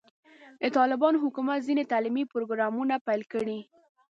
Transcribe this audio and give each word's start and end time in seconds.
د 0.61 0.63
طالبانو 0.77 1.21
حکومت 1.25 1.59
ځینې 1.67 1.83
تعلیمي 1.91 2.23
پروګرامونه 2.33 2.95
پیل 3.07 3.21
کړي. 3.33 3.59